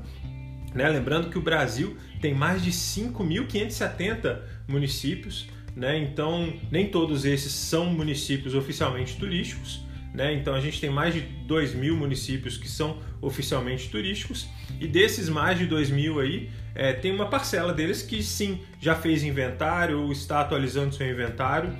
Né? 0.73 0.87
Lembrando 0.87 1.29
que 1.29 1.37
o 1.37 1.41
Brasil 1.41 1.97
tem 2.21 2.33
mais 2.33 2.63
de 2.63 2.71
5.570 2.71 4.39
municípios, 4.65 5.49
né? 5.75 5.99
então 5.99 6.53
nem 6.71 6.87
todos 6.87 7.25
esses 7.25 7.51
são 7.51 7.87
municípios 7.87 8.55
oficialmente 8.55 9.17
turísticos 9.17 9.85
Né? 10.17 10.33
Então 10.33 10.55
a 10.55 10.59
gente 10.59 10.81
tem 10.81 10.89
mais 10.89 11.13
de 11.13 11.21
2 11.21 11.75
mil 11.75 11.95
municípios 11.95 12.57
que 12.57 12.67
são 12.67 12.97
oficialmente 13.21 13.87
turísticos 13.87 14.47
e 14.81 14.87
desses 14.87 15.29
mais 15.29 15.59
de 15.59 15.67
2 15.67 15.91
mil 15.91 16.19
aí 16.19 16.49
é, 16.73 16.91
tem 16.91 17.11
uma 17.11 17.27
parcela 17.27 17.71
deles 17.71 18.01
que 18.01 18.23
sim 18.23 18.59
já 18.81 18.95
fez 18.95 19.21
inventário 19.21 20.01
ou 20.01 20.11
está 20.11 20.41
atualizando 20.41 20.95
seu 20.95 21.07
inventário. 21.07 21.71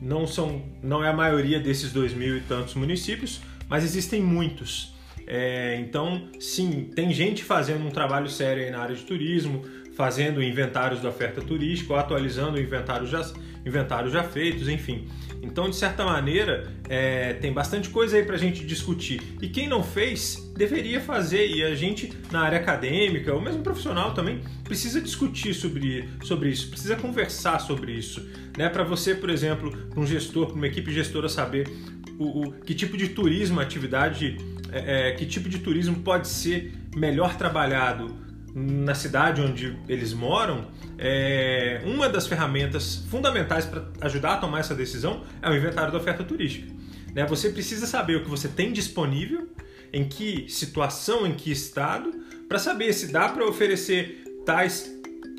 Não 0.00 0.26
são, 0.26 0.62
não 0.82 1.04
é 1.04 1.10
a 1.10 1.12
maioria 1.12 1.60
desses 1.60 1.92
2 1.92 2.14
mil 2.14 2.38
e 2.38 2.40
tantos 2.40 2.72
municípios, 2.74 3.42
mas 3.68 3.84
existem 3.84 4.22
muitos. 4.22 4.94
É, 5.26 5.76
então, 5.78 6.28
sim, 6.40 6.90
tem 6.96 7.12
gente 7.12 7.44
fazendo 7.44 7.86
um 7.86 7.90
trabalho 7.90 8.30
sério 8.30 8.70
na 8.72 8.78
área 8.78 8.96
de 8.96 9.02
turismo, 9.02 9.62
fazendo 9.94 10.42
inventários 10.42 11.02
da 11.02 11.10
oferta 11.10 11.42
turística, 11.42 11.92
ou 11.92 11.98
atualizando 11.98 12.58
inventários 12.58 13.10
já, 13.10 13.30
inventários 13.64 14.12
já 14.12 14.22
feitos, 14.22 14.68
enfim. 14.68 15.06
Então, 15.42 15.68
de 15.68 15.76
certa 15.76 16.04
maneira, 16.04 16.72
é, 16.88 17.34
tem 17.34 17.52
bastante 17.52 17.90
coisa 17.90 18.16
aí 18.16 18.24
para 18.24 18.34
a 18.34 18.38
gente 18.38 18.64
discutir. 18.64 19.20
E 19.42 19.48
quem 19.48 19.68
não 19.68 19.82
fez, 19.82 20.50
deveria 20.56 21.00
fazer. 21.00 21.46
E 21.48 21.62
a 21.62 21.74
gente, 21.74 22.12
na 22.32 22.42
área 22.42 22.58
acadêmica, 22.58 23.32
ou 23.32 23.40
mesmo 23.40 23.62
profissional 23.62 24.14
também, 24.14 24.40
precisa 24.64 25.00
discutir 25.00 25.54
sobre, 25.54 26.08
sobre 26.22 26.48
isso, 26.48 26.70
precisa 26.70 26.96
conversar 26.96 27.58
sobre 27.60 27.92
isso. 27.92 28.26
Né? 28.56 28.68
Para 28.68 28.84
você, 28.84 29.14
por 29.14 29.28
exemplo, 29.28 29.72
um 29.96 30.06
gestor, 30.06 30.52
uma 30.54 30.66
equipe 30.66 30.90
gestora 30.92 31.28
saber 31.28 31.68
o, 32.18 32.48
o, 32.48 32.52
que 32.52 32.74
tipo 32.74 32.96
de 32.96 33.08
turismo, 33.08 33.60
atividade, 33.60 34.36
é, 34.72 35.10
é, 35.10 35.12
que 35.12 35.26
tipo 35.26 35.48
de 35.48 35.58
turismo 35.58 35.96
pode 35.96 36.28
ser 36.28 36.72
melhor 36.96 37.36
trabalhado 37.36 38.23
na 38.54 38.94
cidade 38.94 39.40
onde 39.40 39.76
eles 39.88 40.12
moram, 40.12 40.68
é, 40.96 41.82
uma 41.84 42.08
das 42.08 42.26
ferramentas 42.26 43.04
fundamentais 43.10 43.66
para 43.66 43.84
ajudar 44.02 44.34
a 44.34 44.36
tomar 44.36 44.60
essa 44.60 44.74
decisão 44.74 45.24
é 45.42 45.50
o 45.50 45.56
inventário 45.56 45.90
da 45.90 45.98
oferta 45.98 46.22
turística. 46.22 46.72
Né? 47.12 47.26
Você 47.26 47.50
precisa 47.50 47.86
saber 47.86 48.16
o 48.16 48.22
que 48.22 48.30
você 48.30 48.46
tem 48.46 48.72
disponível, 48.72 49.48
em 49.92 50.08
que 50.08 50.48
situação, 50.48 51.26
em 51.26 51.34
que 51.34 51.50
estado, 51.50 52.12
para 52.48 52.58
saber 52.58 52.92
se 52.92 53.10
dá 53.10 53.28
para 53.28 53.44
oferecer 53.44 54.22
tais 54.46 54.93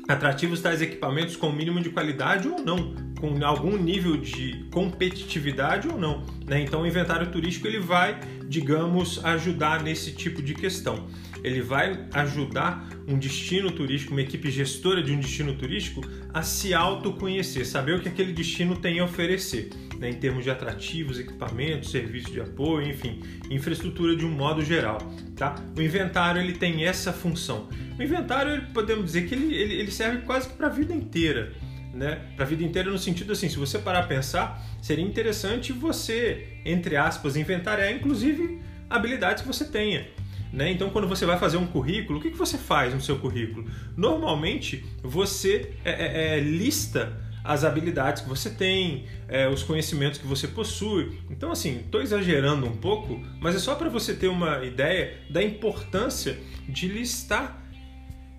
atrativos, 0.08 0.60
tais 0.60 0.80
equipamentos 0.80 1.36
com 1.36 1.50
mínimo 1.50 1.80
de 1.80 1.90
qualidade 1.90 2.48
ou 2.48 2.60
não, 2.60 2.94
com 3.18 3.44
algum 3.44 3.76
nível 3.76 4.16
de 4.16 4.64
competitividade 4.72 5.88
ou 5.88 5.98
não. 5.98 6.22
Né? 6.46 6.60
Então, 6.60 6.82
o 6.82 6.86
inventário 6.86 7.30
turístico 7.30 7.66
ele 7.66 7.80
vai, 7.80 8.20
digamos, 8.48 9.24
ajudar 9.24 9.82
nesse 9.82 10.12
tipo 10.12 10.42
de 10.42 10.54
questão 10.54 11.06
ele 11.46 11.62
vai 11.62 12.06
ajudar 12.12 12.88
um 13.06 13.16
destino 13.16 13.70
turístico, 13.70 14.12
uma 14.12 14.20
equipe 14.20 14.50
gestora 14.50 15.00
de 15.00 15.12
um 15.12 15.20
destino 15.20 15.54
turístico, 15.54 16.02
a 16.34 16.42
se 16.42 16.74
autoconhecer, 16.74 17.64
saber 17.64 17.94
o 17.94 18.00
que 18.00 18.08
aquele 18.08 18.32
destino 18.32 18.74
tem 18.74 18.98
a 18.98 19.04
oferecer, 19.04 19.70
né, 19.98 20.10
em 20.10 20.14
termos 20.14 20.44
de 20.44 20.50
atrativos, 20.50 21.18
equipamentos, 21.18 21.90
serviços 21.90 22.32
de 22.32 22.40
apoio, 22.40 22.88
enfim, 22.88 23.20
infraestrutura 23.50 24.16
de 24.16 24.24
um 24.24 24.30
modo 24.30 24.64
geral. 24.64 24.98
Tá? 25.34 25.54
O 25.76 25.80
inventário 25.80 26.40
ele 26.40 26.52
tem 26.52 26.84
essa 26.84 27.12
função. 27.12 27.68
O 27.98 28.02
inventário, 28.02 28.66
podemos 28.72 29.06
dizer 29.06 29.28
que 29.28 29.34
ele, 29.34 29.54
ele, 29.54 29.74
ele 29.74 29.90
serve 29.90 30.22
quase 30.22 30.48
que 30.48 30.54
para 30.54 30.66
a 30.66 30.70
vida 30.70 30.94
inteira. 30.94 31.52
Né, 31.94 32.20
para 32.36 32.44
a 32.44 32.48
vida 32.48 32.62
inteira 32.62 32.90
no 32.90 32.98
sentido 32.98 33.32
assim, 33.32 33.48
se 33.48 33.56
você 33.56 33.78
parar 33.78 34.00
a 34.00 34.06
pensar, 34.06 34.62
seria 34.82 35.02
interessante 35.02 35.72
você, 35.72 36.46
entre 36.62 36.94
aspas, 36.94 37.36
inventariar 37.36 37.90
inclusive 37.90 38.60
habilidades 38.90 39.42
que 39.42 39.48
você 39.48 39.64
tenha. 39.64 40.06
Né? 40.52 40.70
Então, 40.70 40.90
quando 40.90 41.08
você 41.08 41.26
vai 41.26 41.38
fazer 41.38 41.56
um 41.56 41.66
currículo, 41.66 42.18
o 42.18 42.22
que, 42.22 42.30
que 42.30 42.36
você 42.36 42.56
faz 42.56 42.94
no 42.94 43.00
seu 43.00 43.18
currículo? 43.18 43.66
Normalmente, 43.96 44.84
você 45.02 45.72
é, 45.84 45.90
é, 45.90 46.36
é, 46.36 46.40
lista 46.40 47.25
as 47.46 47.64
habilidades 47.64 48.22
que 48.22 48.28
você 48.28 48.50
tem, 48.50 49.04
é, 49.28 49.48
os 49.48 49.62
conhecimentos 49.62 50.18
que 50.18 50.26
você 50.26 50.48
possui. 50.48 51.18
Então, 51.30 51.50
assim, 51.52 51.78
estou 51.78 52.02
exagerando 52.02 52.66
um 52.66 52.76
pouco, 52.76 53.20
mas 53.40 53.54
é 53.54 53.58
só 53.58 53.74
para 53.74 53.88
você 53.88 54.14
ter 54.14 54.28
uma 54.28 54.64
ideia 54.64 55.18
da 55.30 55.42
importância 55.42 56.38
de 56.68 56.88
listar 56.88 57.62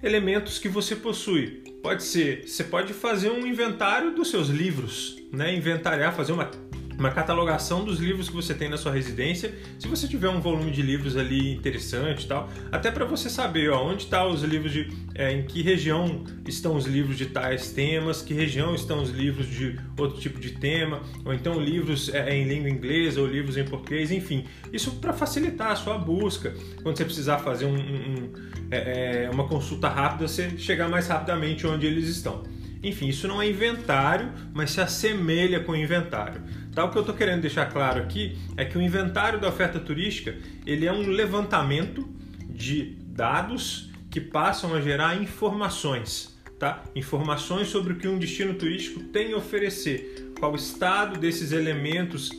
elementos 0.04 0.60
que 0.60 0.70
você 0.70 0.96
possui. 0.96 1.64
Pode 1.82 2.04
ser, 2.04 2.48
você 2.48 2.64
pode 2.64 2.94
fazer 2.94 3.32
um 3.32 3.46
inventário 3.46 4.14
dos 4.14 4.30
seus 4.30 4.50
livros, 4.50 5.18
né? 5.32 5.56
Inventariar, 5.56 6.14
fazer 6.14 6.34
uma 6.34 6.52
uma 6.98 7.12
catalogação 7.12 7.84
dos 7.84 8.00
livros 8.00 8.30
que 8.30 8.36
você 8.36 8.54
tem 8.54 8.70
na 8.70 8.78
sua 8.78 8.92
residência, 8.92 9.54
se 9.78 9.88
você 9.88 10.08
tiver 10.08 10.30
um 10.30 10.42
volume 10.42 10.72
de 10.72 10.82
livros 10.82 11.16
ali 11.16 11.54
interessante 11.54 12.26
e 12.26 12.28
tal, 12.28 12.50
até 12.72 12.90
para 12.90 13.06
você 13.06 13.30
saber 13.30 13.70
ó, 13.70 13.84
onde 13.86 14.04
estão 14.04 14.20
tá 14.20 14.28
os 14.28 14.44
livros 14.44 14.72
de, 14.72 14.90
é, 15.14 15.32
em 15.32 15.44
que 15.44 15.62
região 15.62 16.24
estão 16.48 16.76
os 16.76 16.86
livros 16.86 17.18
de 17.18 17.28
tais 17.28 17.72
temas, 17.72 18.22
que 18.22 18.34
região 18.34 18.74
estão 18.74 19.02
os 19.02 19.12
livros 19.12 19.48
de 19.48 19.80
outro 19.98 20.20
tipo 20.20 20.40
de 20.40 20.52
tema, 20.52 21.02
ou 21.24 21.34
então 21.34 21.60
livros 21.60 22.10
é, 22.10 22.36
em 22.36 22.46
língua 22.46 22.70
inglesa 22.70 23.22
ou 23.22 23.28
livros 23.28 23.58
em 23.58 23.66
português, 23.66 24.12
enfim, 24.12 24.46
isso 24.74 24.92
para 24.96 25.14
facilitar 25.14 25.72
a 25.72 25.76
sua 25.76 25.98
busca, 25.98 26.54
quando 26.82 26.98
você 26.98 27.06
precisar 27.06 27.40
fazer 27.40 27.66
um, 27.66 27.76
um, 27.76 28.34
é, 28.72 29.26
é, 29.26 29.30
uma 29.30 29.48
consulta 29.48 29.88
rápida, 29.88 30.28
você 30.28 30.58
chegar 30.58 30.90
mais 30.90 31.08
rapidamente 31.08 31.66
onde 31.68 31.86
eles 31.86 32.08
estão. 32.08 32.44
Enfim, 32.84 33.08
isso 33.08 33.28
não 33.28 33.42
é 33.42 33.50
inventário, 33.50 34.32
mas 34.54 34.72
se 34.72 34.82
assemelha 34.82 35.60
com 35.60 35.76
inventário. 35.76 36.42
Tá? 36.78 36.86
O 36.86 36.92
que 36.92 36.98
eu 37.00 37.02
estou 37.02 37.16
querendo 37.16 37.42
deixar 37.42 37.66
claro 37.66 38.00
aqui 38.00 38.38
é 38.56 38.64
que 38.64 38.78
o 38.78 38.82
inventário 38.84 39.42
da 39.42 39.50
oferta 39.50 39.80
turística 39.80 40.38
ele 40.64 40.86
é 40.86 40.94
um 40.94 41.08
levantamento 41.08 42.08
de 42.48 42.96
dados 43.02 43.90
que 44.12 44.22
passam 44.22 44.76
a 44.76 44.80
gerar 44.80 45.20
informações, 45.20 46.38
tá? 46.60 46.84
Informações 46.96 47.70
sobre 47.70 47.94
o 47.94 47.96
que 47.96 48.08
um 48.08 48.20
destino 48.20 48.54
turístico 48.54 49.00
tem 49.06 49.34
a 49.34 49.38
oferecer, 49.38 50.34
qual 50.40 50.52
o 50.52 50.56
estado 50.56 51.20
desses 51.20 51.52
elementos 51.52 52.30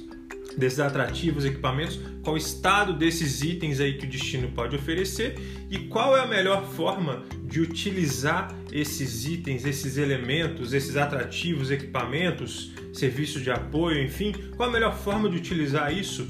desses 0.57 0.81
atrativos, 0.81 1.45
equipamentos, 1.45 2.01
qual 2.23 2.35
o 2.35 2.39
estado 2.39 2.93
desses 2.93 3.43
itens 3.43 3.81
aí 3.81 3.99
que 3.99 4.07
o 4.07 4.09
destino 4.09 4.49
pode 4.49 4.77
oferecer 4.77 5.37
e 5.71 5.79
qual 5.79 6.17
é 6.17 6.21
a 6.21 6.27
melhor 6.27 6.65
forma 6.65 7.23
de 7.45 7.61
utilizar 7.61 8.55
esses 8.73 9.27
itens, 9.27 9.65
esses 9.65 9.97
elementos, 9.97 10.73
esses 10.73 10.97
atrativos, 10.97 11.71
equipamentos, 11.71 12.73
serviços 12.93 13.43
de 13.43 13.51
apoio, 13.51 14.03
enfim, 14.03 14.33
qual 14.57 14.69
a 14.69 14.73
melhor 14.73 14.97
forma 14.97 15.29
de 15.29 15.37
utilizar 15.37 15.93
isso 15.93 16.29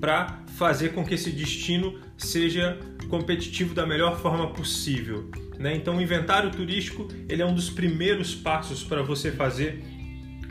para 0.00 0.42
fazer 0.56 0.90
com 0.90 1.04
que 1.04 1.14
esse 1.14 1.30
destino 1.30 1.98
seja 2.16 2.78
competitivo 3.08 3.74
da 3.74 3.86
melhor 3.86 4.18
forma 4.18 4.48
possível. 4.52 5.30
Né? 5.58 5.74
Então, 5.74 5.96
o 5.96 6.00
inventário 6.00 6.50
turístico 6.50 7.08
ele 7.28 7.42
é 7.42 7.46
um 7.46 7.54
dos 7.54 7.68
primeiros 7.68 8.34
passos 8.34 8.82
para 8.82 9.02
você 9.02 9.30
fazer 9.30 9.82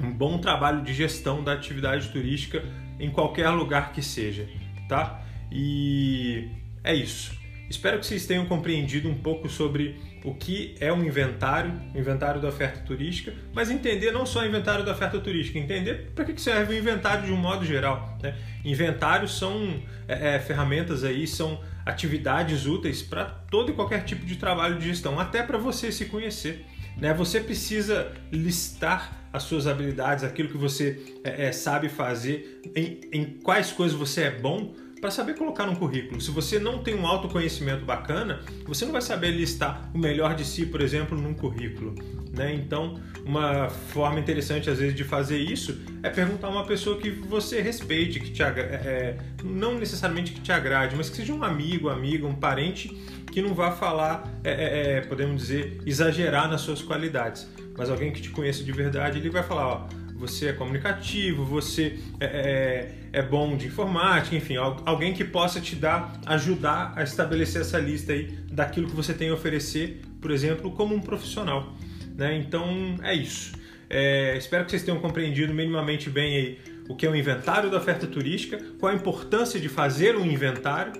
um 0.03 0.11
bom 0.11 0.37
trabalho 0.37 0.83
de 0.83 0.93
gestão 0.93 1.43
da 1.43 1.53
atividade 1.53 2.09
turística 2.09 2.63
em 2.99 3.09
qualquer 3.09 3.49
lugar 3.49 3.91
que 3.91 4.01
seja, 4.01 4.47
tá? 4.87 5.23
E 5.51 6.49
é 6.83 6.93
isso. 6.93 7.39
Espero 7.69 7.99
que 7.99 8.05
vocês 8.07 8.25
tenham 8.25 8.47
compreendido 8.47 9.07
um 9.07 9.13
pouco 9.13 9.47
sobre 9.47 9.95
o 10.23 10.33
que 10.33 10.75
é 10.79 10.91
um 10.91 11.03
inventário, 11.03 11.71
o 11.93 11.97
inventário 11.97 12.41
da 12.41 12.47
oferta 12.47 12.79
turística, 12.79 13.33
mas 13.53 13.69
entender 13.69 14.11
não 14.11 14.25
só 14.25 14.41
o 14.41 14.45
inventário 14.45 14.83
da 14.83 14.91
oferta 14.91 15.19
turística, 15.19 15.59
entender 15.59 16.11
para 16.15 16.25
que 16.25 16.41
serve 16.41 16.73
o 16.73 16.77
inventário 16.77 17.27
de 17.27 17.31
um 17.31 17.37
modo 17.37 17.63
geral. 17.63 18.17
Né? 18.21 18.35
Inventários 18.65 19.37
são 19.37 19.81
é, 20.07 20.35
é, 20.35 20.39
ferramentas 20.39 21.03
aí, 21.03 21.27
são 21.27 21.61
atividades 21.85 22.65
úteis 22.65 23.03
para 23.03 23.25
todo 23.25 23.71
e 23.71 23.75
qualquer 23.75 24.03
tipo 24.03 24.25
de 24.25 24.35
trabalho 24.35 24.79
de 24.79 24.87
gestão, 24.87 25.19
até 25.19 25.43
para 25.43 25.57
você 25.57 25.91
se 25.91 26.05
conhecer. 26.05 26.65
Né? 26.99 27.13
Você 27.13 27.39
precisa 27.39 28.11
listar 28.31 29.29
as 29.31 29.43
suas 29.43 29.67
habilidades, 29.67 30.23
aquilo 30.23 30.49
que 30.49 30.57
você 30.57 31.19
é, 31.23 31.47
é, 31.47 31.51
sabe 31.51 31.87
fazer, 31.87 32.61
em, 32.75 32.99
em 33.11 33.25
quais 33.43 33.71
coisas 33.71 33.97
você 33.97 34.23
é 34.23 34.31
bom, 34.31 34.73
para 34.99 35.11
saber 35.11 35.35
colocar 35.35 35.65
no 35.65 35.75
currículo. 35.75 36.19
Se 36.19 36.31
você 36.31 36.59
não 36.59 36.79
tem 36.79 36.95
um 36.95 37.07
autoconhecimento 37.07 37.85
bacana, 37.85 38.41
você 38.65 38.85
não 38.85 38.91
vai 38.91 39.01
saber 39.01 39.31
listar 39.31 39.89
o 39.93 39.97
melhor 39.97 40.35
de 40.35 40.45
si, 40.45 40.65
por 40.65 40.81
exemplo, 40.81 41.17
num 41.17 41.33
currículo. 41.33 41.95
Né? 42.31 42.53
Então, 42.53 42.99
uma 43.25 43.69
forma 43.69 44.19
interessante 44.19 44.69
às 44.69 44.77
vezes 44.77 44.95
de 44.95 45.03
fazer 45.03 45.37
isso 45.37 45.79
é 46.03 46.09
perguntar 46.09 46.47
a 46.47 46.49
uma 46.51 46.65
pessoa 46.65 46.97
que 46.97 47.09
você 47.09 47.61
respeite, 47.61 48.19
que 48.19 48.31
te 48.31 48.43
é, 48.43 48.47
é, 48.47 49.17
não 49.43 49.77
necessariamente 49.77 50.31
que 50.31 50.41
te 50.41 50.51
agrade, 50.51 50.95
mas 50.95 51.09
que 51.09 51.17
seja 51.17 51.33
um 51.33 51.43
amigo, 51.43 51.89
amiga, 51.89 52.27
um 52.27 52.35
parente 52.35 52.89
que 53.31 53.41
não 53.41 53.53
vá 53.53 53.71
falar, 53.71 54.27
é, 54.43 54.51
é, 54.51 54.97
é, 54.97 55.01
podemos 55.01 55.41
dizer, 55.41 55.81
exagerar 55.85 56.49
nas 56.49 56.61
suas 56.61 56.81
qualidades, 56.81 57.47
mas 57.77 57.89
alguém 57.89 58.11
que 58.11 58.21
te 58.21 58.29
conheça 58.29 58.63
de 58.63 58.71
verdade, 58.71 59.19
ele 59.19 59.29
vai 59.29 59.43
falar, 59.43 59.67
ó, 59.67 59.87
você 60.15 60.47
é 60.47 60.53
comunicativo, 60.53 61.45
você 61.45 61.97
é, 62.19 62.91
é, 63.11 63.21
bom 63.21 63.55
de 63.57 63.67
informática, 63.67 64.35
enfim, 64.35 64.55
alguém 64.57 65.13
que 65.13 65.23
possa 65.23 65.59
te 65.59 65.75
dar, 65.75 66.19
ajudar 66.25 66.93
a 66.95 67.03
estabelecer 67.03 67.61
essa 67.61 67.79
lista 67.79 68.13
aí 68.13 68.27
daquilo 68.51 68.87
que 68.87 68.95
você 68.95 69.13
tem 69.13 69.29
a 69.29 69.33
oferecer, 69.33 70.01
por 70.21 70.31
exemplo, 70.31 70.71
como 70.71 70.95
um 70.95 70.99
profissional. 70.99 71.73
Né? 72.15 72.37
Então 72.37 72.95
é 73.01 73.13
isso. 73.13 73.53
É, 73.89 74.37
espero 74.37 74.65
que 74.65 74.71
vocês 74.71 74.83
tenham 74.83 74.99
compreendido 74.99 75.53
minimamente 75.53 76.09
bem 76.09 76.35
aí 76.35 76.59
o 76.87 76.95
que 76.95 77.05
é 77.05 77.09
o 77.09 77.15
inventário 77.15 77.69
da 77.69 77.77
oferta 77.77 78.07
turística, 78.07 78.59
qual 78.79 78.91
a 78.91 78.95
importância 78.95 79.59
de 79.59 79.69
fazer 79.69 80.15
um 80.15 80.25
inventário 80.25 80.93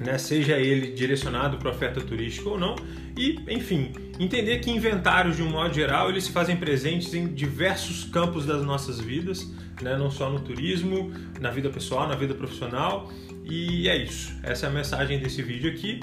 né, 0.00 0.18
seja 0.18 0.58
ele 0.58 0.92
direcionado 0.92 1.58
para 1.58 1.70
oferta 1.70 2.00
turística 2.00 2.48
ou 2.48 2.58
não, 2.58 2.74
e, 3.16 3.38
enfim, 3.48 3.92
entender 4.18 4.58
que 4.58 4.70
inventários, 4.70 5.36
de 5.36 5.42
um 5.42 5.50
modo 5.50 5.72
geral, 5.72 6.10
eles 6.10 6.24
se 6.24 6.32
fazem 6.32 6.56
presentes 6.56 7.14
em 7.14 7.28
diversos 7.28 8.04
campos 8.04 8.44
das 8.44 8.62
nossas 8.64 9.00
vidas, 9.00 9.48
né, 9.82 9.96
não 9.96 10.10
só 10.10 10.30
no 10.30 10.40
turismo, 10.40 11.12
na 11.40 11.50
vida 11.50 11.68
pessoal, 11.70 12.08
na 12.08 12.14
vida 12.14 12.34
profissional, 12.34 13.10
e 13.44 13.88
é 13.88 13.96
isso. 13.96 14.32
Essa 14.42 14.66
é 14.66 14.68
a 14.68 14.72
mensagem 14.72 15.18
desse 15.18 15.42
vídeo 15.42 15.70
aqui. 15.70 16.00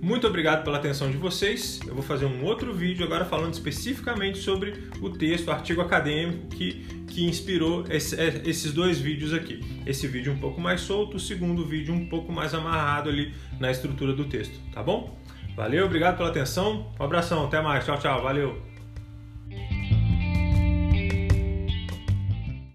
Muito 0.00 0.26
obrigado 0.28 0.62
pela 0.62 0.78
atenção 0.78 1.10
de 1.10 1.16
vocês. 1.16 1.80
Eu 1.86 1.92
vou 1.92 2.02
fazer 2.02 2.24
um 2.24 2.44
outro 2.44 2.72
vídeo 2.72 3.04
agora 3.04 3.24
falando 3.24 3.52
especificamente 3.52 4.38
sobre 4.38 4.74
o 5.02 5.10
texto, 5.10 5.48
o 5.48 5.50
artigo 5.50 5.80
acadêmico 5.80 6.46
que, 6.48 6.86
que 7.08 7.24
inspirou 7.24 7.84
esse, 7.90 8.14
é, 8.18 8.42
esses 8.44 8.72
dois 8.72 9.00
vídeos 9.00 9.34
aqui. 9.34 9.60
Esse 9.84 10.06
vídeo 10.06 10.32
um 10.32 10.38
pouco 10.38 10.60
mais 10.60 10.82
solto, 10.82 11.16
o 11.16 11.20
segundo 11.20 11.64
vídeo 11.66 11.92
um 11.92 12.08
pouco 12.08 12.32
mais 12.32 12.54
amarrado 12.54 13.10
ali 13.10 13.34
na 13.58 13.70
estrutura 13.70 14.12
do 14.12 14.24
texto, 14.24 14.58
tá 14.72 14.82
bom? 14.82 15.18
Valeu, 15.56 15.86
obrigado 15.86 16.16
pela 16.16 16.28
atenção. 16.28 16.86
Um 16.98 17.02
abração, 17.02 17.46
até 17.46 17.60
mais. 17.60 17.84
Tchau, 17.84 17.98
tchau. 17.98 18.22
Valeu. 18.22 18.77